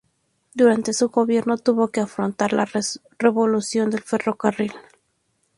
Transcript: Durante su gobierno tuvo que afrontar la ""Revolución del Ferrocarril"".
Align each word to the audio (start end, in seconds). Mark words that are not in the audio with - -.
Durante 0.55 0.93
su 0.93 1.09
gobierno 1.09 1.59
tuvo 1.59 1.89
que 1.89 1.99
afrontar 2.01 2.53
la 2.53 2.67
""Revolución 3.19 3.91
del 3.91 4.01
Ferrocarril"". 4.01 4.73